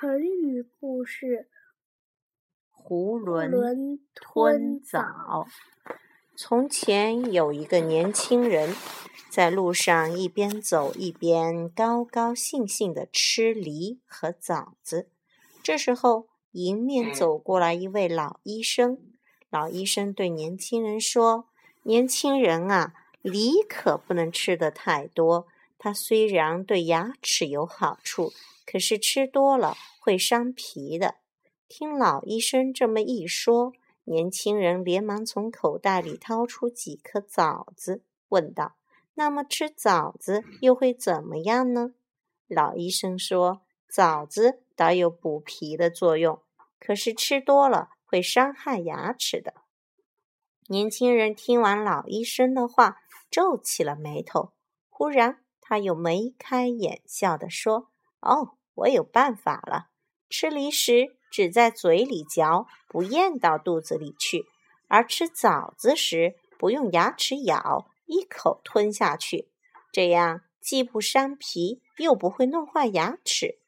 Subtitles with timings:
[0.00, 1.48] 成语故事：
[2.72, 5.48] 囫囵吞枣。
[6.36, 8.76] 从前有一个年轻人，
[9.28, 15.10] 在路上一边走一边高高兴兴地吃梨和枣子。
[15.64, 18.98] 这时候，迎面走过来一位老医生。
[19.50, 21.48] 老医生对年轻人说
[21.82, 25.48] ：“年轻人啊，梨可不能吃的太多。
[25.78, 28.32] 它虽然对牙齿有好处。”
[28.70, 31.14] 可是吃多了会伤脾的。
[31.68, 33.72] 听老医生这么一说，
[34.04, 38.76] 年轻人连忙从口袋里掏出几颗枣子，问道
[39.16, 41.94] ：“那么吃枣子又会怎么样呢？”
[42.46, 46.42] 老医生说：“枣子倒有补脾的作用，
[46.78, 49.54] 可是吃多了会伤害牙齿的。”
[50.68, 52.98] 年轻人听完老医生的话，
[53.30, 54.52] 皱起了眉头。
[54.90, 57.88] 忽然，他又眉开眼笑地说
[58.20, 59.88] ：“哦。”我有办法了，
[60.30, 64.44] 吃梨时只在嘴里嚼，不咽到肚子里去；
[64.86, 69.48] 而吃枣子时，不用牙齿咬，一口吞下去。
[69.90, 73.58] 这样既不伤皮，又不会弄坏牙齿。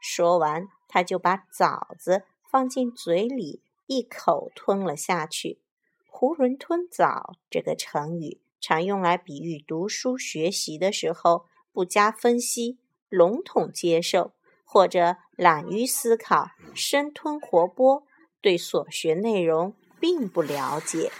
[0.00, 5.60] 说完，他就把枣子放进嘴里，一口吞了下去。
[6.08, 14.32] 囫囵吞枣这个成语，常用来比喻读书学习的时候不加分析，笼统接受。
[14.72, 18.04] 或者懒于思考，生吞活剥，
[18.40, 21.10] 对所学内容并不了解，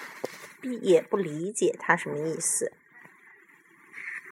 [0.82, 2.72] 也不理解它什么意思。